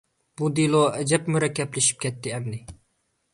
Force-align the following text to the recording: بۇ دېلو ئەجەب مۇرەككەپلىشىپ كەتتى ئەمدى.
بۇ 0.39 0.47
دېلو 0.59 0.79
ئەجەب 0.87 1.29
مۇرەككەپلىشىپ 1.35 2.01
كەتتى 2.07 2.33
ئەمدى. 2.39 2.63